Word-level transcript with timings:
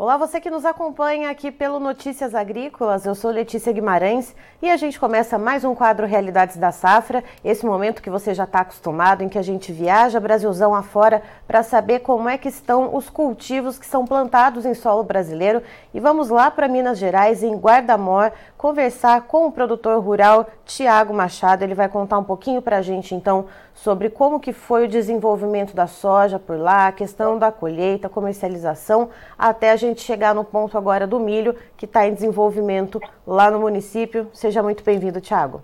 Olá, 0.00 0.16
você 0.16 0.40
que 0.40 0.48
nos 0.48 0.64
acompanha 0.64 1.28
aqui 1.28 1.50
pelo 1.50 1.80
Notícias 1.80 2.32
Agrícolas. 2.32 3.04
Eu 3.04 3.16
sou 3.16 3.32
Letícia 3.32 3.72
Guimarães 3.72 4.32
e 4.62 4.70
a 4.70 4.76
gente 4.76 4.96
começa 4.98 5.36
mais 5.36 5.64
um 5.64 5.74
quadro 5.74 6.06
Realidades 6.06 6.56
da 6.56 6.70
Safra. 6.70 7.24
Esse 7.44 7.66
momento 7.66 8.00
que 8.00 8.08
você 8.08 8.32
já 8.32 8.44
está 8.44 8.60
acostumado, 8.60 9.24
em 9.24 9.28
que 9.28 9.36
a 9.36 9.42
gente 9.42 9.72
viaja 9.72 10.20
Brasilzão 10.20 10.72
afora 10.72 11.20
para 11.48 11.64
saber 11.64 11.98
como 11.98 12.28
é 12.28 12.38
que 12.38 12.46
estão 12.46 12.94
os 12.94 13.10
cultivos 13.10 13.76
que 13.76 13.86
são 13.86 14.06
plantados 14.06 14.64
em 14.64 14.72
solo 14.72 15.02
brasileiro. 15.02 15.64
E 15.92 15.98
vamos 15.98 16.28
lá 16.28 16.48
para 16.48 16.68
Minas 16.68 16.96
Gerais, 16.96 17.42
em 17.42 17.56
Guardamor, 17.56 18.30
conversar 18.56 19.22
com 19.22 19.48
o 19.48 19.52
produtor 19.52 20.00
rural 20.00 20.46
Tiago 20.64 21.12
Machado. 21.12 21.64
Ele 21.64 21.74
vai 21.74 21.88
contar 21.88 22.18
um 22.18 22.24
pouquinho 22.24 22.62
para 22.62 22.76
a 22.76 22.82
gente 22.82 23.16
então 23.16 23.46
sobre 23.74 24.10
como 24.10 24.40
que 24.40 24.52
foi 24.52 24.84
o 24.84 24.88
desenvolvimento 24.88 25.74
da 25.74 25.86
soja 25.86 26.38
por 26.38 26.58
lá, 26.58 26.88
a 26.88 26.92
questão 26.92 27.38
da 27.38 27.52
colheita, 27.52 28.08
comercialização, 28.08 29.08
até 29.38 29.70
a 29.70 29.76
gente 29.76 29.87
gente 29.88 30.02
chegar 30.02 30.34
no 30.34 30.44
ponto 30.44 30.76
agora 30.76 31.06
do 31.06 31.18
milho, 31.18 31.54
que 31.76 31.84
está 31.84 32.06
em 32.06 32.14
desenvolvimento 32.14 33.00
lá 33.26 33.50
no 33.50 33.58
município. 33.60 34.28
Seja 34.32 34.62
muito 34.62 34.84
bem-vindo, 34.84 35.20
Tiago. 35.20 35.62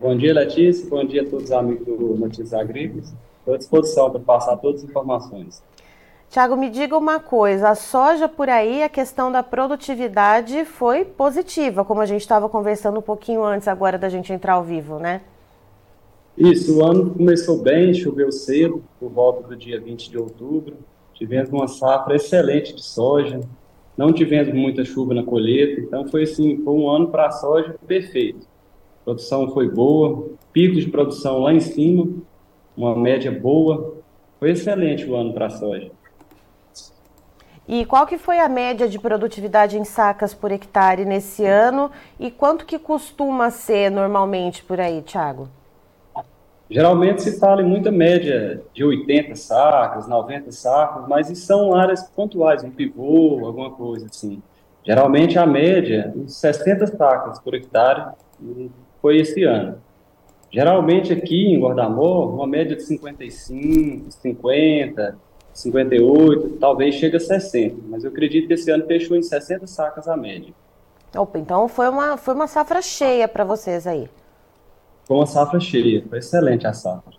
Bom 0.00 0.16
dia, 0.16 0.34
Letícia. 0.34 0.88
Bom 0.88 1.04
dia 1.04 1.22
a 1.22 1.24
todos 1.24 1.44
os 1.44 1.52
amigos 1.52 1.86
do 1.86 2.16
Notícias 2.16 2.52
Agrícolas. 2.54 3.14
Estou 3.38 3.54
à 3.54 3.58
disposição 3.58 4.10
para 4.10 4.20
passar 4.20 4.56
todas 4.56 4.82
as 4.82 4.88
informações. 4.88 5.62
Tiago, 6.28 6.56
me 6.56 6.70
diga 6.70 6.96
uma 6.96 7.20
coisa: 7.20 7.68
a 7.68 7.74
soja 7.74 8.28
por 8.28 8.48
aí, 8.48 8.82
a 8.82 8.88
questão 8.88 9.30
da 9.30 9.42
produtividade 9.42 10.64
foi 10.64 11.04
positiva, 11.04 11.84
como 11.84 12.00
a 12.00 12.06
gente 12.06 12.22
estava 12.22 12.48
conversando 12.48 12.98
um 12.98 13.02
pouquinho 13.02 13.44
antes 13.44 13.68
agora 13.68 13.98
da 13.98 14.08
gente 14.08 14.32
entrar 14.32 14.54
ao 14.54 14.64
vivo, 14.64 14.98
né? 14.98 15.20
Isso, 16.36 16.78
o 16.78 16.84
ano 16.84 17.10
começou 17.10 17.58
bem, 17.58 17.92
choveu 17.92 18.32
cedo, 18.32 18.82
por 18.98 19.10
volta 19.10 19.46
do 19.46 19.54
dia 19.54 19.78
20 19.78 20.10
de 20.10 20.16
outubro. 20.16 20.76
Tivemos 21.22 21.50
uma 21.50 21.68
safra 21.68 22.16
excelente 22.16 22.74
de 22.74 22.82
soja, 22.82 23.38
não 23.96 24.12
tivemos 24.12 24.52
muita 24.52 24.84
chuva 24.84 25.14
na 25.14 25.22
colheita, 25.22 25.80
então 25.80 26.04
foi 26.08 26.24
assim, 26.24 26.60
foi 26.64 26.74
um 26.74 26.90
ano 26.90 27.10
para 27.10 27.28
a 27.28 27.30
soja 27.30 27.76
perfeito. 27.86 28.44
A 29.02 29.04
produção 29.04 29.48
foi 29.52 29.70
boa, 29.70 30.30
picos 30.52 30.82
de 30.82 30.90
produção 30.90 31.38
lá 31.38 31.54
em 31.54 31.60
cima, 31.60 32.08
uma 32.76 32.96
média 32.96 33.30
boa, 33.30 33.98
foi 34.40 34.50
excelente 34.50 35.08
o 35.08 35.14
ano 35.14 35.32
para 35.32 35.46
a 35.46 35.50
soja. 35.50 35.92
E 37.68 37.84
qual 37.84 38.04
que 38.04 38.18
foi 38.18 38.40
a 38.40 38.48
média 38.48 38.88
de 38.88 38.98
produtividade 38.98 39.78
em 39.78 39.84
sacas 39.84 40.34
por 40.34 40.50
hectare 40.50 41.04
nesse 41.04 41.46
ano 41.46 41.88
e 42.18 42.32
quanto 42.32 42.66
que 42.66 42.80
costuma 42.80 43.48
ser 43.48 43.92
normalmente 43.92 44.64
por 44.64 44.80
aí, 44.80 45.00
Thiago? 45.02 45.48
Geralmente 46.72 47.20
se 47.20 47.38
fala 47.38 47.60
em 47.60 47.66
muita 47.66 47.92
média 47.92 48.62
de 48.72 48.82
80 48.82 49.36
sacas, 49.36 50.08
90 50.08 50.50
sacas, 50.52 51.06
mas 51.06 51.28
isso 51.28 51.44
são 51.44 51.74
áreas 51.74 52.02
pontuais, 52.04 52.64
um 52.64 52.70
pivô, 52.70 53.44
alguma 53.44 53.70
coisa 53.70 54.06
assim. 54.06 54.42
Geralmente 54.82 55.38
a 55.38 55.44
média, 55.44 56.10
uns 56.16 56.34
60 56.36 56.86
sacas 56.96 57.38
por 57.40 57.54
hectare, 57.54 58.12
foi 59.02 59.18
esse 59.18 59.44
ano. 59.44 59.76
Geralmente 60.50 61.12
aqui 61.12 61.52
em 61.52 61.60
Guardamor, 61.60 62.34
uma 62.34 62.46
média 62.46 62.74
de 62.74 62.82
55, 62.84 64.10
50, 64.10 65.18
58, 65.52 66.56
talvez 66.58 66.94
chegue 66.94 67.16
a 67.16 67.20
60, 67.20 67.76
mas 67.90 68.02
eu 68.02 68.10
acredito 68.10 68.46
que 68.46 68.54
esse 68.54 68.70
ano 68.70 68.86
fechou 68.86 69.14
em 69.14 69.22
60 69.22 69.66
sacas 69.66 70.08
a 70.08 70.16
média. 70.16 70.54
Opa, 71.14 71.38
então 71.38 71.68
foi 71.68 71.90
uma, 71.90 72.16
foi 72.16 72.32
uma 72.32 72.46
safra 72.46 72.80
cheia 72.80 73.28
para 73.28 73.44
vocês 73.44 73.86
aí. 73.86 74.08
Foi 75.12 75.18
uma 75.18 75.26
safra 75.26 75.60
cheia, 75.60 76.02
foi 76.08 76.20
excelente 76.20 76.66
a 76.66 76.72
safra. 76.72 77.12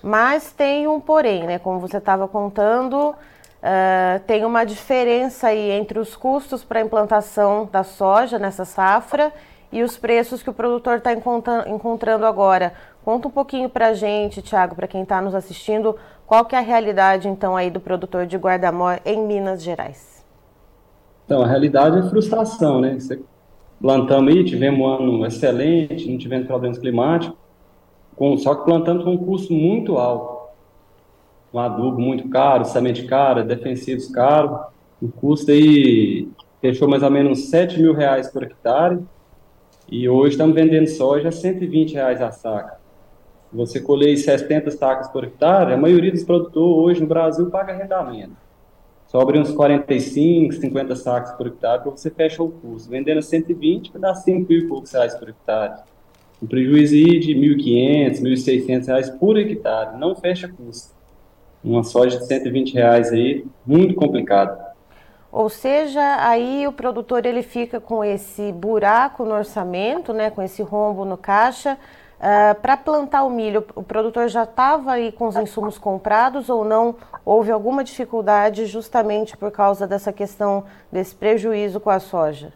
Mas 0.00 0.52
tem 0.52 0.86
um 0.86 1.00
porém, 1.00 1.42
né? 1.44 1.58
Como 1.58 1.80
você 1.80 1.96
estava 1.96 2.28
contando, 2.28 3.10
uh, 3.10 4.20
tem 4.24 4.44
uma 4.44 4.64
diferença 4.64 5.48
aí 5.48 5.72
entre 5.72 5.98
os 5.98 6.14
custos 6.14 6.62
para 6.62 6.78
a 6.78 6.82
implantação 6.84 7.68
da 7.72 7.82
soja 7.82 8.38
nessa 8.38 8.64
safra 8.64 9.32
e 9.72 9.82
os 9.82 9.96
preços 9.96 10.44
que 10.44 10.50
o 10.50 10.52
produtor 10.52 10.98
está 10.98 11.10
encontrando 11.12 12.24
agora. 12.24 12.72
Conta 13.04 13.26
um 13.26 13.32
pouquinho 13.32 13.68
para 13.68 13.88
a 13.88 13.94
gente, 13.94 14.40
Tiago, 14.40 14.76
para 14.76 14.86
quem 14.86 15.02
está 15.02 15.20
nos 15.20 15.34
assistindo, 15.34 15.96
qual 16.28 16.44
que 16.44 16.54
é 16.54 16.58
a 16.60 16.62
realidade 16.62 17.26
então 17.26 17.56
aí 17.56 17.68
do 17.68 17.80
produtor 17.80 18.26
de 18.26 18.36
guarda-mor 18.36 19.00
em 19.04 19.26
Minas 19.26 19.60
Gerais? 19.60 20.24
Então, 21.24 21.42
a 21.42 21.48
realidade 21.48 21.98
é 21.98 22.02
frustração, 22.02 22.80
né? 22.80 22.94
Você 22.94 23.20
plantamos 23.84 24.32
aí, 24.32 24.42
tivemos 24.42 24.80
um 24.80 24.86
ano 24.86 25.26
excelente, 25.26 26.10
não 26.10 26.16
tivemos 26.16 26.46
problemas 26.46 26.78
climáticos, 26.78 27.36
com, 28.16 28.34
só 28.38 28.54
que 28.54 28.64
plantamos 28.64 29.04
com 29.04 29.10
um 29.10 29.18
custo 29.18 29.52
muito 29.52 29.98
alto. 29.98 30.48
Um 31.52 31.58
adubo 31.58 32.00
muito 32.00 32.26
caro, 32.30 32.64
semente 32.64 33.04
cara, 33.04 33.44
defensivos 33.44 34.08
caros, 34.08 34.58
o 35.02 35.08
custo 35.08 35.50
aí 35.50 36.26
fechou 36.62 36.88
mais 36.88 37.02
ou 37.02 37.10
menos 37.10 37.50
7 37.50 37.78
mil 37.78 37.92
reais 37.92 38.26
por 38.30 38.42
hectare, 38.44 39.00
e 39.92 40.08
hoje 40.08 40.30
estamos 40.30 40.54
vendendo 40.54 40.86
soja 40.86 41.28
a 41.28 41.32
120 41.32 41.92
reais 41.92 42.22
a 42.22 42.30
saca. 42.30 42.78
Você 43.52 43.82
colher 43.82 44.16
70 44.16 44.70
sacas 44.70 45.08
por 45.08 45.24
hectare, 45.24 45.74
a 45.74 45.76
maioria 45.76 46.10
dos 46.10 46.24
produtores 46.24 46.78
hoje 46.78 47.00
no 47.02 47.06
Brasil 47.06 47.50
paga 47.50 47.74
arrendamento 47.74 48.32
sobre 49.14 49.38
uns 49.38 49.52
45, 49.52 50.54
50 50.54 50.96
sacos 50.96 51.30
por 51.36 51.46
hectare 51.46 51.82
para 51.82 51.90
você 51.92 52.10
fechar 52.10 52.42
o 52.42 52.50
custo. 52.50 52.90
Vendendo 52.90 53.18
a 53.18 53.22
120 53.22 53.92
vai 53.92 54.00
dar 54.00 54.16
5 54.16 54.48
mil 54.48 54.58
e 54.58 54.66
poucos 54.66 54.90
reais 54.90 55.14
por 55.14 55.28
hectare. 55.28 55.82
Um 56.42 56.48
prejuízo 56.48 56.94
de 56.94 57.32
1.500, 57.32 58.20
1.600 58.20 58.86
reais 58.88 59.10
por 59.10 59.38
hectare. 59.38 59.96
Não 60.00 60.16
fecha 60.16 60.48
custo. 60.48 60.92
Uma 61.62 61.84
soja 61.84 62.18
de 62.18 62.26
120 62.26 62.74
reais 62.74 63.12
aí, 63.12 63.46
muito 63.64 63.94
complicado. 63.94 64.60
Ou 65.30 65.48
seja, 65.48 66.16
aí 66.18 66.66
o 66.66 66.72
produtor 66.72 67.24
ele 67.24 67.44
fica 67.44 67.78
com 67.78 68.04
esse 68.04 68.50
buraco 68.50 69.24
no 69.24 69.36
orçamento, 69.36 70.12
né, 70.12 70.28
com 70.28 70.42
esse 70.42 70.60
rombo 70.60 71.04
no 71.04 71.16
caixa, 71.16 71.78
Uh, 72.14 72.26
ah, 72.26 72.56
para 72.60 72.76
plantar 72.76 73.24
o 73.24 73.30
milho, 73.30 73.64
o 73.74 73.82
produtor 73.82 74.28
já 74.28 74.44
estava 74.44 74.92
aí 74.92 75.10
com 75.10 75.26
os 75.26 75.36
insumos 75.36 75.78
comprados 75.78 76.48
ou 76.48 76.64
não? 76.64 76.94
Houve 77.24 77.50
alguma 77.50 77.82
dificuldade 77.82 78.66
justamente 78.66 79.36
por 79.36 79.50
causa 79.50 79.86
dessa 79.86 80.12
questão 80.12 80.64
desse 80.90 81.14
prejuízo 81.14 81.80
com 81.80 81.90
a 81.90 81.98
soja? 81.98 82.52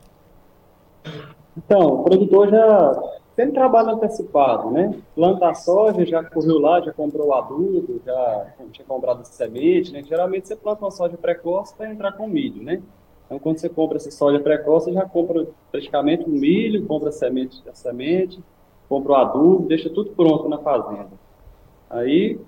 Então, 1.56 1.80
o 1.80 2.04
produtor 2.04 2.48
já 2.48 3.02
sempre 3.34 3.54
trabalha 3.54 3.92
antecipado, 3.92 4.70
né? 4.70 4.94
Planta 5.14 5.48
a 5.48 5.54
soja, 5.54 6.04
já 6.06 6.22
correu 6.22 6.58
lá, 6.58 6.80
já 6.80 6.92
comprou 6.92 7.28
o 7.28 7.34
adubo, 7.34 8.00
já 8.04 8.46
tinha 8.72 8.86
comprado 8.86 9.24
semente, 9.24 9.92
né? 9.92 10.02
Geralmente 10.02 10.48
você 10.48 10.56
planta 10.56 10.84
uma 10.84 10.90
soja 10.90 11.16
precoce 11.16 11.74
para 11.74 11.90
entrar 11.90 12.12
com 12.12 12.28
milho, 12.28 12.62
né? 12.62 12.80
Então, 13.26 13.38
quando 13.38 13.58
você 13.58 13.68
compra 13.68 13.96
essa 13.96 14.10
soja 14.10 14.40
precoce, 14.40 14.86
você 14.86 14.92
já 14.92 15.04
compra 15.04 15.46
praticamente 15.70 16.24
o 16.24 16.30
milho, 16.30 16.86
compra 16.86 17.10
a 17.10 17.12
semente, 17.12 17.62
a 17.68 17.74
semente 17.74 18.40
compra 18.88 19.12
o 19.12 19.16
adubo, 19.16 19.68
deixa 19.68 19.90
tudo 19.90 20.10
pronto 20.10 20.48
na 20.48 20.58
fazenda. 20.58 21.10
Aí 21.90 22.40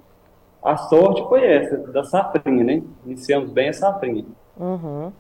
a 0.62 0.76
sorte 0.76 1.22
foi 1.28 1.44
essa, 1.44 1.76
da 1.76 2.04
safrinha, 2.04 2.64
né? 2.64 2.82
Iniciamos 3.04 3.50
bem 3.50 3.68
a 3.68 3.72
safrinha. 3.72 4.24
Uhum. 4.56 5.12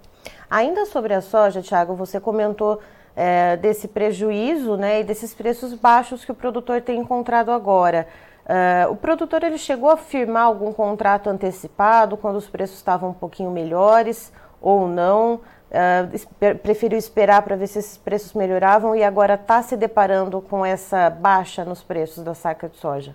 Ainda 0.50 0.84
sobre 0.86 1.14
a 1.14 1.20
soja, 1.20 1.62
Thiago, 1.62 1.94
você 1.94 2.20
comentou 2.20 2.80
é, 3.16 3.56
desse 3.56 3.88
prejuízo 3.88 4.76
né, 4.76 5.00
e 5.00 5.04
desses 5.04 5.32
preços 5.32 5.74
baixos 5.74 6.24
que 6.24 6.32
o 6.32 6.34
produtor 6.34 6.80
tem 6.80 7.00
encontrado 7.00 7.50
agora. 7.50 8.06
É, 8.46 8.86
o 8.88 8.96
produtor 8.96 9.42
ele 9.44 9.58
chegou 9.58 9.90
a 9.90 9.96
firmar 9.96 10.44
algum 10.44 10.72
contrato 10.72 11.30
antecipado 11.30 12.16
quando 12.16 12.36
os 12.36 12.48
preços 12.48 12.76
estavam 12.76 13.10
um 13.10 13.14
pouquinho 13.14 13.50
melhores 13.50 14.32
ou 14.60 14.88
não? 14.88 15.40
Uh, 15.70 16.56
preferiu 16.56 16.98
esperar 16.98 17.42
para 17.42 17.54
ver 17.54 17.68
se 17.68 17.78
esses 17.78 17.96
preços 17.96 18.32
melhoravam 18.34 18.96
e 18.96 19.04
agora 19.04 19.34
está 19.34 19.62
se 19.62 19.76
deparando 19.76 20.40
com 20.40 20.66
essa 20.66 21.08
baixa 21.08 21.64
nos 21.64 21.80
preços 21.80 22.24
da 22.24 22.34
saca 22.34 22.68
de 22.68 22.76
soja? 22.76 23.14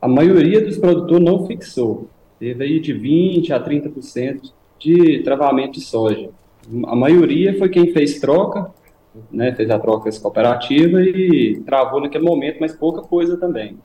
A 0.00 0.08
maioria 0.08 0.64
dos 0.64 0.78
produtores 0.78 1.22
não 1.22 1.46
fixou. 1.46 2.08
Teve 2.38 2.64
aí 2.64 2.80
de 2.80 2.94
20% 2.94 3.50
a 3.50 3.60
30% 3.62 4.50
de 4.78 5.22
travamento 5.22 5.72
de 5.72 5.82
soja. 5.82 6.30
A 6.86 6.96
maioria 6.96 7.58
foi 7.58 7.68
quem 7.68 7.92
fez 7.92 8.18
troca, 8.18 8.70
né, 9.30 9.54
fez 9.54 9.68
a 9.68 9.78
troca 9.78 10.08
cooperativa 10.22 11.02
e 11.02 11.60
travou 11.66 12.00
naquele 12.00 12.24
momento, 12.24 12.56
mas 12.60 12.74
pouca 12.74 13.02
coisa 13.02 13.36
também. 13.36 13.76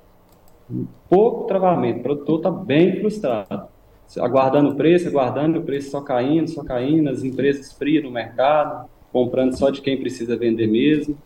Pouco 1.09 1.43
travamento, 1.47 1.99
o 1.99 2.03
produtor 2.03 2.37
está 2.37 2.49
bem 2.49 2.97
frustrado 3.01 3.74
aguardando 4.19 4.69
o 4.69 4.75
preço, 4.75 5.07
aguardando 5.07 5.59
o 5.59 5.63
preço 5.63 5.91
só 5.91 6.01
caindo, 6.01 6.49
só 6.49 6.63
caindo, 6.63 7.09
as 7.09 7.23
empresas 7.23 7.73
frias 7.73 8.03
no 8.03 8.11
mercado, 8.11 8.89
comprando 9.11 9.57
só 9.57 9.69
de 9.69 9.81
quem 9.81 9.99
precisa 9.99 10.35
vender 10.37 10.67
mesmo. 10.67 11.17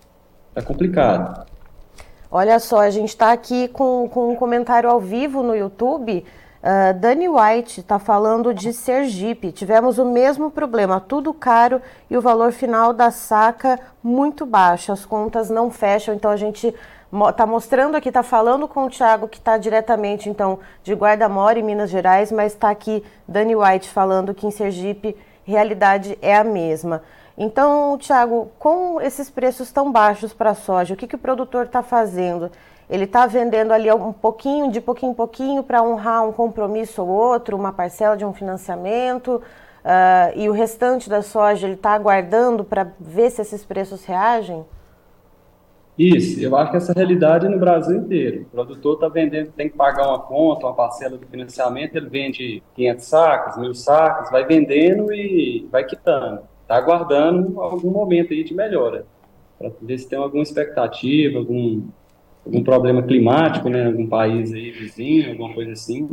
Está 0.50 0.62
complicado. 0.62 1.46
Olha 2.31 2.60
só, 2.60 2.81
a 2.81 2.90
gente 2.90 3.10
está 3.10 3.31
aqui 3.31 3.68
com, 3.70 4.08
com 4.08 4.31
um 4.31 4.36
comentário 4.36 4.90
ao 4.90 5.00
vivo 5.00 5.42
no 5.42 5.56
YouTube. 5.56 6.24
Uh, 6.62 6.94
Dani 7.00 7.30
White 7.30 7.80
está 7.80 7.98
falando 7.98 8.54
de 8.54 8.74
Sergipe. 8.74 9.52
Tivemos 9.52 9.98
o 9.98 10.06
mesmo 10.06 10.52
problema, 10.52 11.00
tudo 11.00 11.34
caro 11.34 11.81
e 12.10 12.18
o 12.18 12.22
valor 12.22 12.52
final 12.52 12.94
da 12.94 13.12
saca 13.12 13.80
muito 14.04 14.46
baixo. 14.46 14.92
As 14.92 15.06
contas 15.06 15.50
não 15.50 15.72
fecham, 15.72 16.14
então 16.14 16.30
a 16.30 16.36
gente 16.36 16.76
está 17.30 17.46
mostrando 17.46 17.96
aqui, 17.96 18.10
está 18.10 18.22
falando 18.22 18.68
com 18.68 18.86
o 18.86 18.90
Thiago, 18.90 19.28
que 19.28 19.38
está 19.38 19.58
diretamente, 19.58 20.30
então, 20.30 20.60
de 20.84 20.94
Guarda-Mora, 20.94 21.60
em 21.60 21.64
Minas 21.64 21.90
Gerais, 21.90 22.32
mas 22.32 22.54
está 22.54 22.70
aqui 22.70 23.04
Dani 23.28 23.56
White 23.56 23.90
falando 23.90 24.34
que 24.34 24.46
em 24.46 24.52
Sergipe 24.52 25.18
realidade 25.44 26.18
é 26.22 26.36
a 26.36 26.44
mesma. 26.44 27.02
Então, 27.38 27.98
Tiago, 27.98 28.52
com 28.60 29.02
esses 29.02 29.30
preços 29.30 29.72
tão 29.72 29.92
baixos 29.92 30.34
para 30.34 30.52
a 30.52 30.56
soja, 30.56 30.94
o 30.94 30.98
que, 30.98 31.08
que 31.08 31.16
o 31.16 31.20
produtor 31.20 31.66
está 31.66 31.82
fazendo? 31.82 32.52
Ele 32.90 33.06
está 33.06 33.26
vendendo 33.26 33.72
ali 33.72 33.92
um 33.92 34.12
pouquinho, 34.12 34.70
de 34.70 34.82
pouquinho 34.82 35.12
em 35.12 35.16
pouquinho, 35.16 35.64
para 35.64 35.82
honrar 35.82 36.28
um 36.28 36.32
compromisso 36.32 37.02
ou 37.02 37.08
outro, 37.08 37.56
uma 37.56 37.72
parcela 37.72 38.18
de 38.18 38.26
um 38.26 38.34
financiamento, 38.34 39.36
uh, 39.36 40.36
e 40.36 40.50
o 40.50 40.52
restante 40.52 41.10
da 41.10 41.22
soja 41.22 41.66
ele 41.66 41.76
está 41.76 41.92
aguardando 41.92 42.64
para 42.64 42.88
ver 43.00 43.30
se 43.30 43.42
esses 43.42 43.64
preços 43.64 44.04
reagem? 44.06 44.66
Isso, 46.00 46.40
eu 46.40 46.56
acho 46.56 46.72
que 46.72 46.78
essa 46.78 46.94
realidade 46.94 47.46
é 47.46 47.50
no 47.50 47.60
Brasil 47.60 47.98
inteiro. 47.98 48.44
O 48.44 48.46
produtor 48.46 48.94
está 48.94 49.10
vendendo, 49.10 49.51
tem 49.51 49.68
que 49.68 49.75
pagar 49.75 50.07
uma 50.07 50.19
conta, 50.19 50.66
uma 50.66 50.74
parcela 50.74 51.18
do 51.18 51.28
financiamento, 51.28 51.98
ele 51.98 52.07
vende 52.07 52.63
500 52.74 53.06
sacos, 53.06 53.57
mil 53.62 53.74
sacos, 53.75 54.31
vai 54.31 54.46
vendendo 54.46 55.12
e 55.13 55.68
vai 55.69 55.84
quitando. 55.84 56.40
Está 56.62 56.78
aguardando 56.78 57.60
algum 57.60 57.92
momento 57.92 58.31
aí 58.31 58.46
de 58.46 58.54
melhora, 58.54 59.06
para 59.57 59.72
ver 59.81 59.98
se 59.98 60.07
tem 60.07 60.18
alguma 60.18 60.42
expectativa, 60.42 61.38
algum, 61.38 61.81
algum 62.45 62.63
problema 62.63 63.04
climático, 63.04 63.68
né, 63.68 63.88
algum 63.88 64.07
país 64.07 64.54
aí 64.54 64.72
vizinho, 64.72 65.31
alguma 65.31 65.54
coisa 65.54 65.74
assim, 65.74 66.10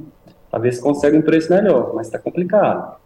para 0.51 0.59
ver 0.59 0.73
se 0.73 0.83
consegue 0.83 1.17
um 1.17 1.23
preço 1.23 1.53
melhor, 1.53 1.95
mas 1.95 2.09
está 2.09 2.19
complicado. 2.19 2.97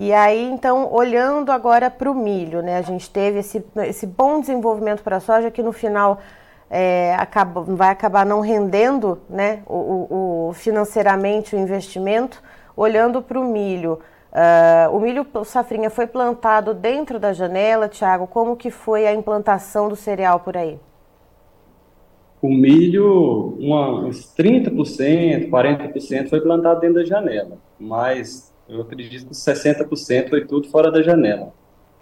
E 0.00 0.14
aí, 0.14 0.50
então, 0.50 0.90
olhando 0.90 1.52
agora 1.52 1.90
para 1.90 2.10
o 2.10 2.14
milho, 2.14 2.62
né? 2.62 2.78
A 2.78 2.82
gente 2.82 3.10
teve 3.10 3.40
esse, 3.40 3.62
esse 3.86 4.06
bom 4.06 4.40
desenvolvimento 4.40 5.02
para 5.02 5.16
a 5.16 5.20
soja 5.20 5.50
que 5.50 5.62
no 5.62 5.74
final 5.74 6.18
é, 6.70 7.14
acaba, 7.18 7.60
vai 7.60 7.90
acabar 7.90 8.24
não 8.24 8.40
rendendo 8.40 9.20
né, 9.28 9.62
o, 9.66 10.48
o, 10.48 10.52
financeiramente 10.54 11.54
o 11.54 11.58
investimento. 11.58 12.42
Olhando 12.74 13.20
para 13.20 13.38
o 13.38 13.44
milho, 13.44 14.00
uh, 14.32 14.96
o 14.96 15.00
milho 15.00 15.26
safrinha 15.44 15.90
foi 15.90 16.06
plantado 16.06 16.72
dentro 16.72 17.20
da 17.20 17.34
janela, 17.34 17.86
Tiago. 17.86 18.26
Como 18.26 18.56
que 18.56 18.70
foi 18.70 19.06
a 19.06 19.12
implantação 19.12 19.86
do 19.86 19.96
cereal 19.96 20.40
por 20.40 20.56
aí? 20.56 20.78
O 22.40 22.48
milho, 22.48 23.54
uma, 23.60 24.06
uns 24.06 24.34
30%, 24.34 25.50
40% 25.50 26.30
foi 26.30 26.40
plantado 26.40 26.80
dentro 26.80 26.94
da 26.94 27.04
janela, 27.04 27.58
mas 27.78 28.49
eu 28.70 28.82
acredito 28.82 29.26
que 29.26 29.34
60% 29.34 30.28
foi 30.28 30.46
tudo 30.46 30.68
fora 30.68 30.90
da 30.90 31.02
janela. 31.02 31.52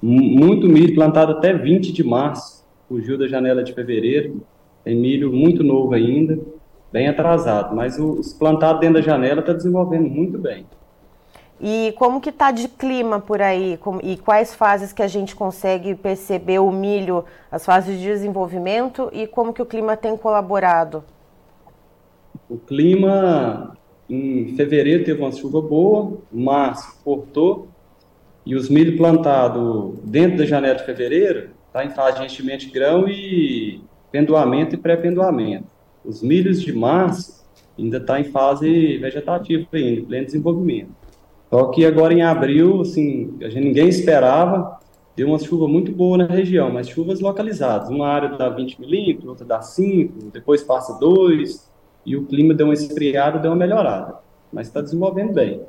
Muito 0.01 0.69
milho 0.69 0.95
plantado 0.95 1.33
até 1.33 1.53
20 1.53 1.93
de 1.93 2.05
março, 2.05 2.65
fugiu 2.89 3.19
da 3.19 3.27
janela 3.27 3.65
de 3.65 3.73
fevereiro. 3.73 4.43
Tem 4.85 4.95
milho 4.95 5.33
muito 5.33 5.65
novo 5.65 5.95
ainda, 5.95 6.39
bem 6.93 7.09
atrasado, 7.09 7.75
mas 7.75 7.99
os 7.99 8.33
plantados 8.33 8.81
dentro 8.81 8.97
da 8.97 9.01
janela 9.01 9.41
está 9.41 9.53
desenvolvendo 9.53 10.09
muito 10.09 10.39
bem. 10.39 10.67
E 11.61 11.93
como 11.99 12.21
que 12.21 12.29
está 12.29 12.53
de 12.53 12.69
clima 12.69 13.19
por 13.19 13.43
aí? 13.43 13.79
E 14.05 14.17
quais 14.17 14.55
fases 14.55 14.93
que 14.93 15.03
a 15.03 15.09
gente 15.09 15.35
consegue 15.35 15.95
perceber 15.95 16.61
o 16.61 16.71
milho, 16.71 17.25
as 17.51 17.65
fases 17.65 17.99
de 17.99 18.05
desenvolvimento 18.05 19.11
e 19.13 19.27
como 19.27 19.53
que 19.53 19.61
o 19.61 19.67
clima 19.67 19.97
tem 19.97 20.17
colaborado? 20.17 21.03
O 22.49 22.57
clima 22.57 23.77
em 24.09 24.55
fevereiro 24.57 25.05
teve 25.05 25.21
uma 25.21 25.33
chuva 25.33 25.61
boa, 25.61 26.19
março 26.33 26.99
cortou, 27.05 27.69
e 28.45 28.55
os 28.55 28.71
milho 28.71 28.97
plantados 28.97 29.99
dentro 30.05 30.39
da 30.39 30.47
janela 30.47 30.75
de 30.75 30.85
fevereiro 30.85 31.51
está 31.67 31.85
em 31.85 31.91
fase 31.91 32.19
de 32.19 32.25
enchimento 32.25 32.65
de 32.65 32.73
grão 32.73 33.07
e 33.07 33.81
pendoamento 34.11 34.75
e 34.75 34.79
pré-pendoamento. 34.79 35.67
Os 36.03 36.23
milhos 36.23 36.63
de 36.63 36.73
março 36.73 37.45
ainda 37.79 37.99
está 37.99 38.19
em 38.19 38.25
fase 38.25 38.97
vegetativa 38.97 39.67
ainda, 39.73 40.03
pleno 40.03 40.25
desenvolvimento. 40.25 40.91
Só 41.51 41.67
que 41.67 41.85
agora 41.85 42.13
em 42.13 42.23
abril, 42.23 42.81
assim, 42.81 43.35
a 43.43 43.49
gente, 43.49 43.65
ninguém 43.65 43.89
esperava, 43.89 44.79
deu 45.15 45.29
uma 45.29 45.39
chuva 45.39 45.69
muito 45.69 45.93
boa 45.93 46.19
na 46.19 46.27
região, 46.27 46.71
mas 46.71 46.89
chuvas 46.89 47.21
localizadas. 47.21 47.89
Uma 47.89 48.09
área 48.09 48.31
dá 48.31 48.49
20 48.49 48.81
milímetros, 48.81 49.29
outra 49.29 49.45
dá 49.45 49.61
5, 49.61 50.31
depois 50.33 50.63
passa 50.63 50.99
2, 50.99 51.68
e 52.09 52.17
o 52.17 52.25
clima 52.25 52.55
deu 52.55 52.69
uma 52.69 52.75
esfriada, 52.75 53.39
deu 53.39 53.51
uma 53.51 53.57
melhorada, 53.57 54.15
mas 54.51 54.67
está 54.67 54.81
desenvolvendo 54.81 55.35
bem. 55.35 55.63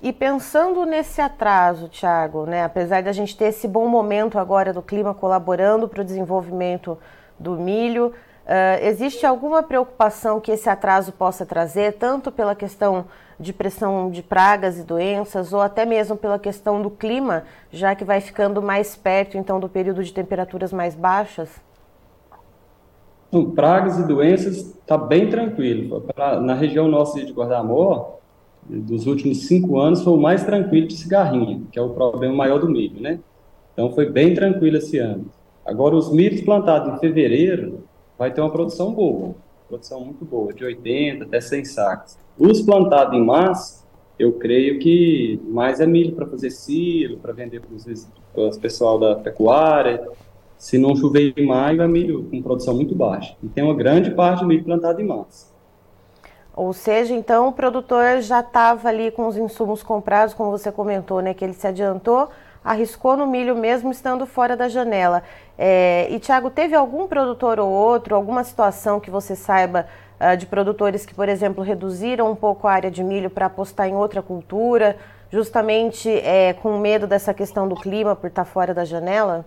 E 0.00 0.12
pensando 0.14 0.86
nesse 0.86 1.20
atraso, 1.20 1.88
Thiago, 1.88 2.46
né, 2.46 2.64
apesar 2.64 3.02
da 3.02 3.12
gente 3.12 3.36
ter 3.36 3.46
esse 3.46 3.68
bom 3.68 3.86
momento 3.86 4.38
agora 4.38 4.72
do 4.72 4.80
clima 4.80 5.12
colaborando 5.12 5.86
para 5.86 6.00
o 6.00 6.04
desenvolvimento 6.04 6.96
do 7.38 7.56
milho, 7.56 8.06
uh, 8.06 8.82
existe 8.82 9.26
alguma 9.26 9.62
preocupação 9.62 10.40
que 10.40 10.52
esse 10.52 10.70
atraso 10.70 11.12
possa 11.12 11.44
trazer, 11.44 11.94
tanto 11.94 12.32
pela 12.32 12.54
questão 12.54 13.04
de 13.38 13.52
pressão 13.52 14.10
de 14.10 14.22
pragas 14.22 14.78
e 14.78 14.84
doenças, 14.84 15.52
ou 15.52 15.60
até 15.60 15.84
mesmo 15.84 16.16
pela 16.16 16.38
questão 16.38 16.80
do 16.80 16.90
clima, 16.90 17.44
já 17.70 17.94
que 17.94 18.04
vai 18.04 18.22
ficando 18.22 18.62
mais 18.62 18.96
perto 18.96 19.36
então 19.36 19.60
do 19.60 19.68
período 19.68 20.02
de 20.02 20.14
temperaturas 20.14 20.72
mais 20.72 20.94
baixas? 20.94 21.67
Então, 23.28 23.50
pragas 23.50 23.98
e 23.98 24.06
doenças 24.06 24.56
está 24.56 24.96
bem 24.96 25.28
tranquilo. 25.28 26.00
Pra, 26.00 26.40
na 26.40 26.54
região 26.54 26.88
nossa 26.88 27.22
de 27.22 27.32
Guardamó, 27.32 28.16
dos 28.68 29.06
últimos 29.06 29.46
cinco 29.46 29.78
anos, 29.78 30.02
foi 30.02 30.12
o 30.12 30.20
mais 30.20 30.44
tranquilo 30.44 30.88
de 30.88 30.96
cigarrinha, 30.96 31.62
que 31.70 31.78
é 31.78 31.82
o 31.82 31.90
problema 31.90 32.34
maior 32.34 32.58
do 32.58 32.68
milho, 32.68 33.00
né? 33.00 33.20
Então 33.72 33.92
foi 33.92 34.10
bem 34.10 34.34
tranquilo 34.34 34.76
esse 34.76 34.98
ano. 34.98 35.26
Agora, 35.64 35.94
os 35.94 36.10
milhos 36.10 36.40
plantados 36.40 36.94
em 36.94 36.98
fevereiro 36.98 37.84
vai 38.18 38.32
ter 38.32 38.40
uma 38.40 38.50
produção 38.50 38.92
boa, 38.92 39.34
produção 39.68 40.00
muito 40.00 40.24
boa, 40.24 40.52
de 40.52 40.64
80 40.64 41.24
até 41.24 41.40
100 41.40 41.64
sacos. 41.66 42.18
Os 42.38 42.62
plantados 42.62 43.14
em 43.14 43.24
março, 43.24 43.86
eu 44.18 44.32
creio 44.32 44.78
que 44.78 45.40
mais 45.48 45.80
é 45.80 45.86
milho 45.86 46.12
para 46.12 46.26
fazer 46.26 46.50
silo, 46.50 47.18
para 47.18 47.32
vender 47.32 47.60
para 47.60 48.42
o 48.42 48.58
pessoal 48.58 48.98
da 48.98 49.14
pecuária, 49.16 50.04
se 50.58 50.76
não 50.76 50.96
chover 50.96 51.32
em 51.36 51.46
maio, 51.46 51.80
é 51.80 51.86
milho 51.86 52.24
com 52.24 52.42
produção 52.42 52.74
muito 52.74 52.94
baixa. 52.94 53.36
E 53.42 53.48
tem 53.48 53.62
uma 53.62 53.74
grande 53.74 54.10
parte 54.10 54.40
de 54.40 54.46
milho 54.46 54.64
plantado 54.64 55.00
em 55.00 55.06
março. 55.06 55.56
Ou 56.54 56.72
seja, 56.72 57.14
então 57.14 57.46
o 57.46 57.52
produtor 57.52 58.20
já 58.20 58.40
estava 58.40 58.88
ali 58.88 59.12
com 59.12 59.28
os 59.28 59.36
insumos 59.36 59.80
comprados, 59.80 60.34
como 60.34 60.50
você 60.50 60.72
comentou, 60.72 61.22
né? 61.22 61.32
Que 61.32 61.44
ele 61.44 61.52
se 61.52 61.64
adiantou, 61.64 62.28
arriscou 62.64 63.16
no 63.16 63.28
milho 63.28 63.54
mesmo 63.54 63.92
estando 63.92 64.26
fora 64.26 64.56
da 64.56 64.68
janela. 64.68 65.22
É, 65.56 66.08
e, 66.10 66.18
Tiago, 66.18 66.50
teve 66.50 66.74
algum 66.74 67.06
produtor 67.06 67.60
ou 67.60 67.70
outro, 67.70 68.16
alguma 68.16 68.42
situação 68.42 68.98
que 68.98 69.08
você 69.08 69.36
saiba 69.36 69.86
uh, 70.20 70.36
de 70.36 70.46
produtores 70.46 71.06
que, 71.06 71.14
por 71.14 71.28
exemplo, 71.28 71.62
reduziram 71.62 72.28
um 72.28 72.34
pouco 72.34 72.66
a 72.66 72.72
área 72.72 72.90
de 72.90 73.04
milho 73.04 73.30
para 73.30 73.46
apostar 73.46 73.88
em 73.88 73.94
outra 73.94 74.20
cultura, 74.20 74.96
justamente 75.30 76.10
é, 76.10 76.52
com 76.54 76.76
medo 76.78 77.06
dessa 77.06 77.32
questão 77.32 77.68
do 77.68 77.76
clima 77.76 78.16
por 78.16 78.26
estar 78.26 78.44
tá 78.44 78.50
fora 78.50 78.74
da 78.74 78.84
janela? 78.84 79.46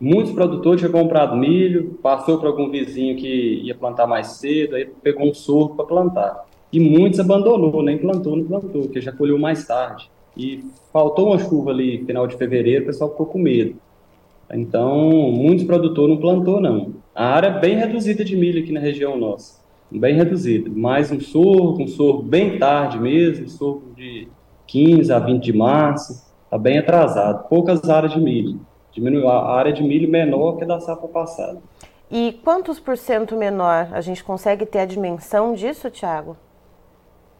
Muitos 0.00 0.32
produtores 0.32 0.80
tinham 0.80 0.92
comprado 0.92 1.36
milho, 1.36 1.98
passou 2.02 2.38
para 2.38 2.48
algum 2.48 2.70
vizinho 2.70 3.16
que 3.16 3.60
ia 3.62 3.74
plantar 3.74 4.06
mais 4.06 4.28
cedo, 4.28 4.74
aí 4.74 4.86
pegou 4.86 5.28
um 5.28 5.34
sorgo 5.34 5.76
para 5.76 5.84
plantar. 5.84 6.46
E 6.72 6.80
muitos 6.80 7.20
abandonou, 7.20 7.82
nem 7.82 7.98
plantou, 7.98 8.34
não 8.34 8.44
plantou, 8.44 8.82
porque 8.82 9.02
já 9.02 9.12
colheu 9.12 9.38
mais 9.38 9.66
tarde. 9.66 10.10
E 10.34 10.64
faltou 10.90 11.26
uma 11.26 11.38
chuva 11.38 11.70
ali, 11.70 12.02
final 12.06 12.26
de 12.26 12.36
fevereiro, 12.36 12.84
o 12.84 12.86
pessoal 12.86 13.10
ficou 13.10 13.26
com 13.26 13.38
medo. 13.38 13.74
Então, 14.50 15.10
muitos 15.30 15.66
produtores 15.66 16.14
não 16.14 16.20
plantou, 16.20 16.62
não. 16.62 16.94
A 17.14 17.26
área 17.26 17.48
é 17.48 17.60
bem 17.60 17.76
reduzida 17.76 18.24
de 18.24 18.34
milho 18.34 18.62
aqui 18.62 18.72
na 18.72 18.80
região 18.80 19.18
nossa. 19.18 19.60
Bem 19.90 20.14
reduzida. 20.14 20.70
Mais 20.74 21.12
um 21.12 21.20
sorgo, 21.20 21.82
um 21.82 21.86
sorgo 21.86 22.22
bem 22.22 22.58
tarde 22.58 22.98
mesmo, 22.98 23.46
sorgo 23.50 23.82
de 23.94 24.28
15 24.66 25.12
a 25.12 25.18
20 25.18 25.44
de 25.44 25.52
março. 25.52 26.24
Está 26.44 26.56
bem 26.56 26.78
atrasado. 26.78 27.48
Poucas 27.48 27.86
áreas 27.90 28.14
de 28.14 28.20
milho 28.20 28.60
diminuiu 28.92 29.28
a 29.28 29.54
área 29.54 29.72
de 29.72 29.82
milho 29.82 30.08
menor 30.08 30.56
que 30.56 30.64
da 30.64 30.80
safra 30.80 31.08
passada. 31.08 31.60
E 32.10 32.40
quantos 32.44 32.80
por 32.80 32.98
cento 32.98 33.36
menor? 33.36 33.88
A 33.92 34.00
gente 34.00 34.24
consegue 34.24 34.66
ter 34.66 34.80
a 34.80 34.86
dimensão 34.86 35.54
disso, 35.54 35.90
Tiago? 35.90 36.36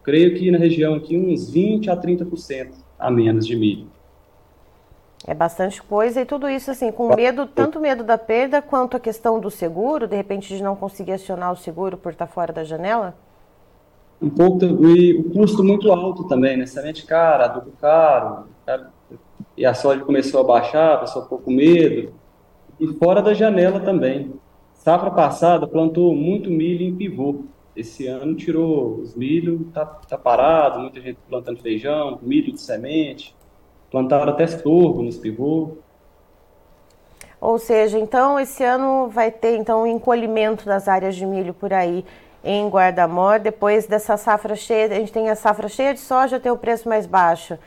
Creio 0.02 0.35
que 0.37 0.50
na 0.50 0.59
região 0.59 0.95
aqui 0.95 1.16
uns 1.16 1.50
20 1.50 1.90
a 1.90 1.97
30% 1.97 2.73
a 2.99 3.11
menos 3.11 3.47
de 3.47 3.57
milho. 3.57 3.88
É 5.26 5.35
bastante 5.35 5.83
coisa 5.83 6.23
e 6.23 6.25
tudo 6.25 6.49
isso 6.49 6.71
assim, 6.71 6.90
com 6.90 7.14
medo, 7.14 7.47
tanto 7.47 7.78
medo 7.78 8.02
da 8.02 8.16
perda 8.16 8.62
quanto 8.62 8.97
a 8.97 9.00
questão 9.00 9.38
do 9.38 9.50
seguro, 9.50 10.07
de 10.07 10.16
repente 10.16 10.57
de 10.57 10.62
não 10.62 10.75
conseguir 10.75 11.12
acionar 11.12 11.52
o 11.52 11.57
seguro 11.57 11.97
por 11.99 12.12
estar 12.12 12.26
fora 12.26 12.52
da 12.52 12.64
janela? 12.64 13.14
Um 14.21 14.30
pouco, 14.30 14.64
e 14.64 15.19
o 15.19 15.30
custo 15.30 15.62
muito 15.62 15.92
alto 15.92 16.26
também, 16.26 16.57
né? 16.57 16.66
Semente 16.66 17.04
cara, 17.07 17.47
adubo 17.47 17.73
caro, 17.80 18.47
e 19.61 19.67
a 19.67 19.75
soja 19.75 20.02
começou 20.02 20.40
a 20.40 20.45
baixar, 20.45 20.95
a 20.95 20.99
pessoa 21.00 21.23
ficou 21.23 21.38
com 21.38 21.50
medo. 21.50 22.14
E 22.81 22.87
fora 22.95 23.21
da 23.21 23.35
janela 23.35 23.79
também. 23.79 24.33
Safra 24.73 25.11
passada 25.11 25.67
plantou 25.67 26.17
muito 26.17 26.49
milho 26.49 26.83
em 26.83 26.97
pivô. 26.97 27.45
Esse 27.76 28.07
ano 28.07 28.35
tirou 28.35 29.00
os 29.00 29.14
milho, 29.14 29.71
tá, 29.75 29.85
tá 29.85 30.17
parado, 30.17 30.81
muita 30.81 30.99
gente 31.02 31.19
plantando 31.29 31.61
feijão, 31.61 32.19
milho 32.23 32.55
de 32.55 32.61
semente. 32.62 33.37
Plantaram 33.90 34.33
até 34.33 34.47
sorgo 34.47 35.02
nos 35.02 35.19
pivô. 35.19 35.73
Ou 37.38 37.59
seja, 37.59 37.99
então 37.99 38.40
esse 38.40 38.64
ano 38.64 39.11
vai 39.11 39.31
ter 39.31 39.59
então 39.59 39.83
um 39.83 39.87
encolhimento 39.87 40.64
das 40.64 40.88
áreas 40.88 41.14
de 41.14 41.26
milho 41.26 41.52
por 41.52 41.71
aí 41.71 42.02
em 42.43 42.67
Guardamor. 42.67 43.38
Depois 43.38 43.87
dessa 43.87 44.17
safra 44.17 44.57
cheia, 44.57 44.87
a 44.87 44.95
gente 44.95 45.12
tem 45.12 45.29
a 45.29 45.37
safra 45.37 45.69
cheia 45.69 45.93
de 45.93 46.00
soja, 46.00 46.40
tem 46.40 46.50
o 46.50 46.57
preço 46.57 46.88
mais 46.88 47.05
baixo. 47.05 47.59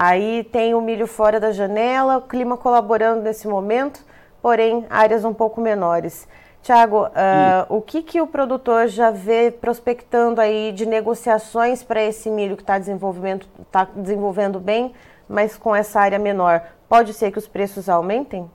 Aí 0.00 0.44
tem 0.44 0.74
o 0.74 0.80
milho 0.80 1.08
fora 1.08 1.40
da 1.40 1.50
janela, 1.50 2.18
o 2.18 2.22
clima 2.22 2.56
colaborando 2.56 3.20
nesse 3.20 3.48
momento, 3.48 4.00
porém 4.40 4.86
áreas 4.88 5.24
um 5.24 5.34
pouco 5.34 5.60
menores. 5.60 6.28
Tiago, 6.62 7.06
uh, 7.06 7.66
o 7.68 7.82
que, 7.82 8.04
que 8.04 8.20
o 8.20 8.26
produtor 8.28 8.86
já 8.86 9.10
vê 9.10 9.50
prospectando 9.50 10.40
aí 10.40 10.70
de 10.70 10.86
negociações 10.86 11.82
para 11.82 12.00
esse 12.00 12.30
milho 12.30 12.54
que 12.54 12.62
está 12.62 12.78
desenvolvendo, 12.78 13.46
tá 13.72 13.88
desenvolvendo 13.92 14.60
bem, 14.60 14.92
mas 15.28 15.58
com 15.58 15.74
essa 15.74 15.98
área 15.98 16.16
menor? 16.16 16.62
Pode 16.88 17.12
ser 17.12 17.32
que 17.32 17.38
os 17.38 17.48
preços 17.48 17.88
aumentem? 17.88 18.48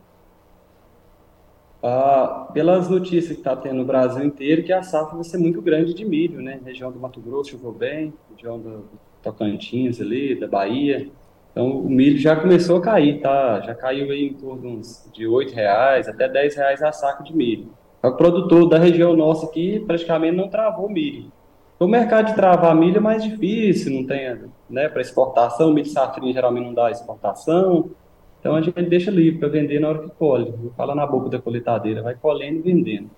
Ah, 1.84 2.48
pelas 2.54 2.88
notícias 2.88 3.34
que 3.34 3.42
está 3.42 3.54
tendo 3.54 3.80
no 3.80 3.86
Brasil 3.86 4.24
inteiro, 4.24 4.64
que 4.64 4.72
a 4.72 4.82
safra 4.82 5.16
vai 5.16 5.26
ser 5.26 5.40
muito 5.40 5.62
grande 5.62 5.94
de 5.94 6.06
milho, 6.06 6.42
né? 6.42 6.62
Região 6.64 6.90
do 6.90 7.02
Mato 7.02 7.20
Grosso 7.20 7.50
choveu 7.52 7.74
bem, 7.74 8.14
região 8.34 8.58
do 8.58 8.86
Tocantins 9.22 10.00
ali, 10.00 10.40
da 10.40 10.48
Bahia. 10.48 11.12
Então 11.54 11.70
o 11.70 11.90
milho 11.90 12.18
já 12.18 12.36
começou 12.36 12.78
a 12.78 12.82
cair, 12.82 13.22
tá? 13.22 13.62
Já 13.62 13.76
caiu 13.76 14.12
aí 14.12 14.26
em 14.26 14.34
torno 14.34 14.82
de 15.14 15.28
R$ 15.28 15.54
reais 15.54 16.10
até 16.10 16.26
R$ 16.26 16.50
reais 16.50 16.82
a 16.82 16.92
saco 16.92 17.24
de 17.24 17.34
milho. 17.34 17.70
O 18.02 18.12
produtor 18.12 18.68
da 18.68 18.78
região 18.78 19.16
nossa 19.16 19.46
aqui 19.46 19.80
praticamente 19.80 20.36
não 20.36 20.50
travou 20.50 20.90
milho. 20.90 21.32
O 21.80 21.88
mercado 21.88 22.28
de 22.28 22.36
travar 22.36 22.76
milho 22.76 22.98
é 22.98 23.00
mais 23.00 23.24
difícil, 23.24 23.94
não 23.94 24.06
tem, 24.06 24.40
né, 24.70 24.90
para 24.90 25.02
exportação, 25.02 25.72
milho 25.72 25.88
safrinha 25.88 26.34
geralmente 26.34 26.66
não 26.66 26.74
dá 26.74 26.90
exportação. 26.90 27.92
Então 28.40 28.56
a 28.56 28.62
gente 28.62 28.82
deixa 28.84 29.12
livre 29.12 29.40
para 29.40 29.48
vender 29.48 29.80
na 29.80 29.90
hora 29.90 30.00
que 30.00 30.10
colhe. 30.10 30.54
Não 30.62 30.72
fala 30.72 30.96
na 30.96 31.06
boca 31.06 31.30
da 31.30 31.40
coletadeira, 31.40 32.02
vai 32.02 32.16
colhendo 32.16 32.60
e 32.60 32.62
vendendo. 32.62 33.10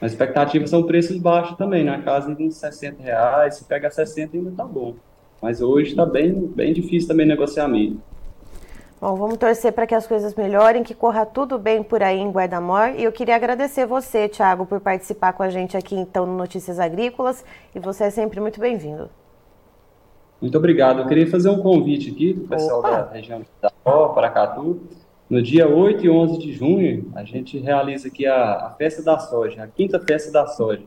As 0.00 0.12
expectativas 0.12 0.68
são 0.68 0.82
preços 0.82 1.16
baixos 1.16 1.56
também, 1.56 1.84
na 1.84 2.02
casa 2.02 2.34
de 2.34 2.42
uns 2.44 2.56
60 2.56 3.02
reais, 3.02 3.56
se 3.56 3.64
pega 3.64 3.90
60 3.90 4.36
ainda 4.36 4.50
tá 4.52 4.64
bom. 4.64 4.94
Mas 5.42 5.60
hoje 5.60 5.90
está 5.90 6.06
bem, 6.06 6.32
bem 6.32 6.72
difícil 6.72 7.08
também 7.08 7.26
negociar 7.26 7.66
milho. 7.66 8.00
Bom, 9.00 9.16
vamos 9.16 9.36
torcer 9.36 9.72
para 9.72 9.84
que 9.84 9.96
as 9.96 10.06
coisas 10.06 10.32
melhorem, 10.36 10.84
que 10.84 10.94
corra 10.94 11.26
tudo 11.26 11.58
bem 11.58 11.82
por 11.82 12.00
aí 12.04 12.20
em 12.20 12.30
Guardamor. 12.30 12.94
E 12.96 13.02
eu 13.02 13.10
queria 13.10 13.34
agradecer 13.34 13.84
você, 13.84 14.28
Thiago, 14.28 14.64
por 14.64 14.78
participar 14.78 15.32
com 15.32 15.42
a 15.42 15.50
gente 15.50 15.76
aqui 15.76 15.96
então 15.96 16.24
no 16.24 16.36
Notícias 16.36 16.78
Agrícolas. 16.78 17.44
E 17.74 17.80
você 17.80 18.04
é 18.04 18.10
sempre 18.10 18.38
muito 18.38 18.60
bem-vindo. 18.60 19.10
Muito 20.40 20.56
obrigado. 20.56 21.00
Eu 21.00 21.06
queria 21.08 21.28
fazer 21.28 21.48
um 21.48 21.60
convite 21.60 22.12
aqui 22.12 22.34
para 22.34 22.44
o 22.44 22.48
pessoal 22.48 22.78
Opa. 22.78 22.90
da 22.90 23.10
região 23.10 23.40
de 23.40 23.46
Itapó, 23.58 24.08
Paracatu. 24.10 24.80
No 25.28 25.42
dia 25.42 25.68
8 25.68 26.06
e 26.06 26.10
11 26.10 26.38
de 26.38 26.52
junho, 26.52 27.10
a 27.16 27.24
gente 27.24 27.58
realiza 27.58 28.06
aqui 28.06 28.24
a, 28.24 28.66
a 28.66 28.70
Festa 28.78 29.02
da 29.02 29.18
Soja, 29.18 29.64
a 29.64 29.66
quinta 29.66 29.98
Festa 29.98 30.30
da 30.30 30.46
Soja, 30.46 30.82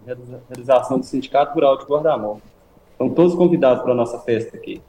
realização 0.47 0.99
do 0.99 1.05
Sindicato 1.05 1.53
Rural 1.53 1.77
de 1.77 1.85
Guardamor. 1.85 2.37
Estão 2.95 3.09
todos 3.09 3.35
convidados 3.35 3.83
para 3.83 3.91
a 3.91 3.95
nossa 3.95 4.19
festa 4.19 4.55
aqui. 4.55 4.81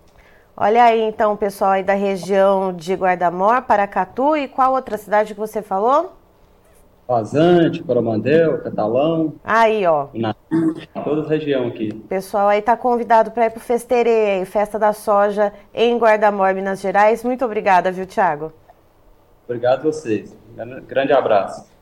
Olha 0.57 0.85
aí, 0.85 1.03
então, 1.03 1.33
o 1.33 1.37
pessoal 1.37 1.73
aí 1.73 1.83
da 1.83 1.95
região 1.95 2.73
de 2.73 2.95
Guardamor, 2.95 3.63
Paracatu 3.63 4.37
e 4.37 4.47
qual 4.47 4.73
outra 4.75 4.97
cidade 4.97 5.35
que 5.35 5.41
você 5.41 5.61
falou? 5.61 6.13
Vazante, 7.09 7.83
Coromandel, 7.83 8.63
Catalão. 8.63 9.35
Aí, 9.45 9.85
ó. 9.85 10.07
Na 10.15 10.35
toda 11.05 11.23
a 11.23 11.29
região 11.29 11.67
aqui. 11.67 11.91
O 11.93 12.09
pessoal 12.09 12.49
aí 12.49 12.63
tá 12.63 12.77
convidado 12.77 13.33
para 13.33 13.47
ir 13.47 13.51
pro 13.51 13.61
Festerê, 13.61 14.45
Festa 14.45 14.79
da 14.79 14.93
Soja 14.93 15.53
em 15.75 15.99
Guardamor, 15.99 16.55
Minas 16.55 16.81
Gerais. 16.81 17.25
Muito 17.25 17.45
obrigada, 17.45 17.91
viu, 17.91 18.07
Tiago? 18.07 18.53
Obrigado 19.45 19.81
a 19.81 19.93
vocês. 19.93 20.37
Grande 20.87 21.13
abraço. 21.13 21.76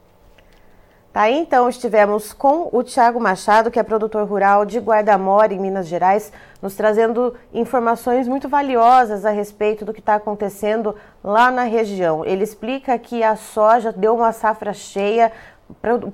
Tá 1.15 1.23
aí, 1.23 1.39
então, 1.39 1.69
estivemos 1.69 2.33
com 2.33 2.69
o 2.73 2.83
Tiago 2.83 3.21
Machado, 3.21 3.71
que 3.71 3.79
é 3.79 3.85
produtor 3.85 4.27
rural 4.27 4.65
de 4.65 4.81
Guardamor, 4.81 5.53
em 5.53 5.61
Minas 5.61 5.87
Gerais, 5.87 6.33
nos 6.61 6.75
trazendo 6.75 7.37
informações 7.53 8.27
muito 8.27 8.49
valiosas 8.49 9.25
a 9.25 9.31
respeito 9.31 9.85
do 9.85 9.93
que 9.95 10.01
está 10.01 10.17
acontecendo 10.17 10.93
lá 11.23 11.53
na 11.53 11.63
região. 11.63 12.25
Ele 12.25 12.43
explica 12.43 12.99
que 12.99 13.23
a 13.23 13.37
soja 13.37 13.93
deu 13.93 14.17
uma 14.17 14.33
safra 14.33 14.73
cheia, 14.73 15.31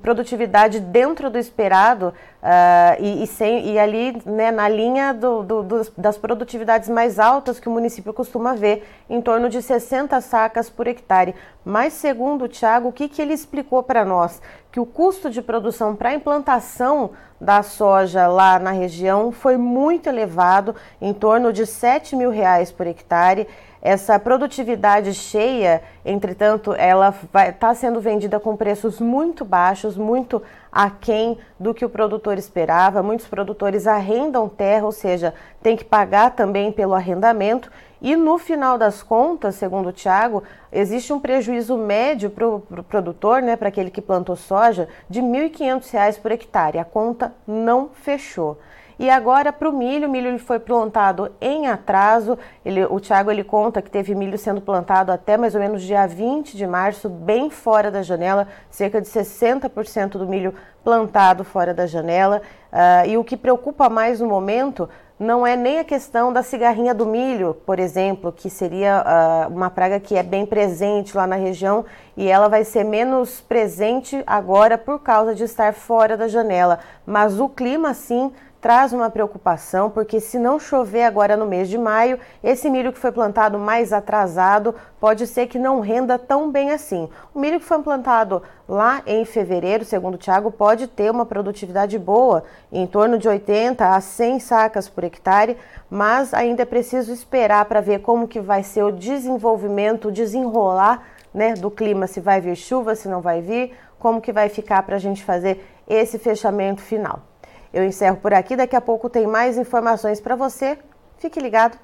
produtividade 0.01 0.79
dentro 0.79 1.29
do 1.29 1.37
esperado 1.37 2.13
uh, 2.41 3.01
e, 3.01 3.23
e, 3.23 3.27
sem, 3.27 3.69
e 3.69 3.79
ali 3.79 4.21
né, 4.25 4.49
na 4.49 4.67
linha 4.67 5.13
do, 5.13 5.43
do, 5.43 5.63
do, 5.63 5.91
das 5.97 6.17
produtividades 6.17 6.87
mais 6.87 7.19
altas 7.19 7.59
que 7.59 7.67
o 7.67 7.71
município 7.71 8.13
costuma 8.13 8.53
ver, 8.53 8.87
em 9.09 9.21
torno 9.21 9.49
de 9.49 9.61
60 9.61 10.19
sacas 10.21 10.69
por 10.69 10.87
hectare. 10.87 11.35
Mas, 11.65 11.93
segundo 11.93 12.45
o 12.45 12.47
Tiago, 12.47 12.89
o 12.89 12.93
que, 12.93 13.07
que 13.07 13.21
ele 13.21 13.33
explicou 13.33 13.83
para 13.83 14.05
nós? 14.05 14.41
Que 14.71 14.79
o 14.79 14.85
custo 14.85 15.29
de 15.29 15.41
produção 15.41 15.95
para 15.95 16.09
a 16.09 16.13
implantação 16.13 17.11
da 17.39 17.63
soja 17.63 18.27
lá 18.27 18.57
na 18.57 18.71
região 18.71 19.31
foi 19.31 19.57
muito 19.57 20.07
elevado, 20.07 20.75
em 21.01 21.13
torno 21.13 21.51
de 21.51 21.65
7 21.65 22.15
mil 22.15 22.29
reais 22.29 22.71
por 22.71 22.87
hectare. 22.87 23.47
Essa 23.81 24.19
produtividade 24.19 25.11
cheia, 25.11 25.81
entretanto, 26.05 26.71
ela 26.73 27.15
está 27.49 27.73
sendo 27.73 27.99
vendida 27.99 28.39
com 28.39 28.55
preços 28.55 28.99
muito 28.99 29.43
baixos, 29.43 29.97
muito 29.97 30.39
aquém 30.71 31.39
do 31.59 31.73
que 31.73 31.83
o 31.83 31.89
produtor 31.89 32.37
esperava. 32.37 33.01
Muitos 33.01 33.25
produtores 33.25 33.87
arrendam 33.87 34.47
terra, 34.47 34.85
ou 34.85 34.91
seja, 34.91 35.33
tem 35.63 35.75
que 35.75 35.83
pagar 35.83 36.35
também 36.35 36.71
pelo 36.71 36.93
arrendamento. 36.93 37.71
E 37.99 38.15
no 38.15 38.37
final 38.37 38.77
das 38.77 39.01
contas, 39.01 39.55
segundo 39.55 39.89
o 39.89 39.93
Tiago, 39.93 40.43
existe 40.71 41.11
um 41.11 41.19
prejuízo 41.19 41.75
médio 41.75 42.29
para 42.29 42.47
o 42.47 42.59
pro 42.59 42.83
produtor, 42.83 43.41
né, 43.41 43.55
para 43.55 43.69
aquele 43.69 43.89
que 43.89 44.01
plantou 44.01 44.35
soja, 44.35 44.87
de 45.09 45.21
R$ 45.21 45.27
1.500 45.49 46.19
por 46.19 46.31
hectare. 46.31 46.77
A 46.77 46.85
conta 46.85 47.33
não 47.47 47.89
fechou. 47.93 48.59
E 49.01 49.09
agora 49.09 49.51
para 49.51 49.67
o 49.67 49.73
milho, 49.73 50.07
o 50.07 50.11
milho 50.11 50.37
foi 50.37 50.59
plantado 50.59 51.31
em 51.41 51.65
atraso. 51.65 52.37
Ele, 52.63 52.85
o 52.85 52.99
Tiago 52.99 53.31
ele 53.31 53.43
conta 53.43 53.81
que 53.81 53.89
teve 53.89 54.13
milho 54.13 54.37
sendo 54.37 54.61
plantado 54.61 55.11
até 55.11 55.37
mais 55.37 55.55
ou 55.55 55.59
menos 55.59 55.81
dia 55.81 56.05
20 56.05 56.55
de 56.55 56.67
março, 56.67 57.09
bem 57.09 57.49
fora 57.49 57.89
da 57.89 58.03
janela, 58.03 58.47
cerca 58.69 59.01
de 59.01 59.07
60% 59.07 60.19
do 60.19 60.27
milho 60.27 60.53
plantado 60.83 61.43
fora 61.43 61.73
da 61.73 61.87
janela. 61.87 62.43
Uh, 62.71 63.09
e 63.09 63.17
o 63.17 63.23
que 63.23 63.35
preocupa 63.35 63.89
mais 63.89 64.19
no 64.19 64.27
momento 64.27 64.87
não 65.17 65.45
é 65.47 65.55
nem 65.55 65.79
a 65.79 65.83
questão 65.83 66.31
da 66.31 66.43
cigarrinha 66.43 66.93
do 66.93 67.05
milho, 67.07 67.55
por 67.65 67.79
exemplo, 67.79 68.31
que 68.31 68.51
seria 68.51 69.03
uh, 69.03 69.51
uma 69.51 69.71
praga 69.71 69.99
que 69.99 70.15
é 70.15 70.21
bem 70.21 70.45
presente 70.45 71.17
lá 71.17 71.25
na 71.25 71.35
região 71.35 71.85
e 72.15 72.27
ela 72.27 72.47
vai 72.47 72.63
ser 72.63 72.83
menos 72.83 73.41
presente 73.41 74.23
agora 74.27 74.77
por 74.77 74.99
causa 74.99 75.33
de 75.33 75.43
estar 75.43 75.73
fora 75.73 76.15
da 76.15 76.27
janela. 76.27 76.79
Mas 77.05 77.39
o 77.39 77.49
clima, 77.49 77.93
sim, 77.93 78.31
traz 78.61 78.93
uma 78.93 79.09
preocupação, 79.09 79.89
porque 79.89 80.19
se 80.19 80.37
não 80.37 80.59
chover 80.59 81.03
agora 81.03 81.35
no 81.35 81.47
mês 81.47 81.67
de 81.67 81.79
maio, 81.79 82.19
esse 82.43 82.69
milho 82.69 82.93
que 82.93 82.99
foi 82.99 83.11
plantado 83.11 83.57
mais 83.57 83.91
atrasado 83.91 84.75
pode 84.99 85.25
ser 85.25 85.47
que 85.47 85.57
não 85.57 85.79
renda 85.79 86.19
tão 86.19 86.51
bem 86.51 86.69
assim. 86.69 87.09
O 87.33 87.39
milho 87.39 87.59
que 87.59 87.65
foi 87.65 87.81
plantado 87.81 88.43
lá 88.69 89.01
em 89.07 89.25
fevereiro, 89.25 89.83
segundo 89.83 90.13
o 90.13 90.17
Tiago, 90.19 90.51
pode 90.51 90.85
ter 90.85 91.09
uma 91.09 91.25
produtividade 91.25 91.97
boa, 91.97 92.43
em 92.71 92.85
torno 92.85 93.17
de 93.17 93.27
80 93.27 93.83
a 93.83 93.99
100 93.99 94.39
sacas 94.39 94.87
por 94.87 95.03
hectare, 95.03 95.57
mas 95.89 96.31
ainda 96.31 96.61
é 96.61 96.65
preciso 96.65 97.11
esperar 97.11 97.65
para 97.65 97.81
ver 97.81 98.01
como 98.01 98.27
que 98.27 98.39
vai 98.39 98.61
ser 98.61 98.83
o 98.83 98.91
desenvolvimento, 98.91 100.09
o 100.09 100.11
desenrolar 100.11 101.03
né, 101.33 101.55
do 101.55 101.71
clima, 101.71 102.05
se 102.05 102.19
vai 102.19 102.39
vir 102.39 102.55
chuva, 102.55 102.93
se 102.93 103.07
não 103.07 103.21
vai 103.21 103.41
vir, 103.41 103.73
como 103.97 104.21
que 104.21 104.31
vai 104.31 104.49
ficar 104.49 104.83
para 104.83 104.97
a 104.97 104.99
gente 104.99 105.23
fazer 105.23 105.65
esse 105.87 106.19
fechamento 106.19 106.81
final. 106.81 107.30
Eu 107.73 107.85
encerro 107.85 108.17
por 108.17 108.33
aqui, 108.33 108.55
daqui 108.55 108.75
a 108.75 108.81
pouco 108.81 109.09
tem 109.09 109.25
mais 109.25 109.57
informações 109.57 110.19
para 110.19 110.35
você. 110.35 110.77
Fique 111.17 111.39
ligado. 111.39 111.79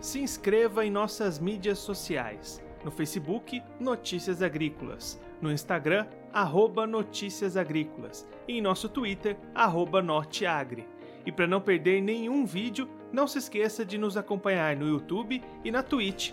Se 0.00 0.18
inscreva 0.18 0.84
em 0.84 0.90
nossas 0.90 1.38
mídias 1.38 1.78
sociais. 1.78 2.62
No 2.84 2.90
Facebook, 2.90 3.62
Notícias 3.78 4.42
Agrícolas. 4.42 5.20
No 5.40 5.52
Instagram, 5.52 6.06
arroba 6.32 6.86
Notícias 6.86 7.56
Agrícolas. 7.56 8.26
E 8.48 8.58
em 8.58 8.62
nosso 8.62 8.88
Twitter, 8.88 9.36
arroba 9.54 10.02
Norteagri. 10.02 10.88
E 11.24 11.30
para 11.30 11.46
não 11.46 11.60
perder 11.60 12.00
nenhum 12.00 12.44
vídeo, 12.44 12.88
não 13.12 13.28
se 13.28 13.38
esqueça 13.38 13.84
de 13.84 13.96
nos 13.96 14.16
acompanhar 14.16 14.74
no 14.74 14.88
YouTube 14.88 15.42
e 15.62 15.70
na 15.70 15.82
Twitch 15.82 16.32